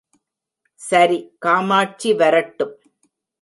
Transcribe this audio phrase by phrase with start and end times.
[0.81, 2.73] சரி காமாட்சி வரட்டும்.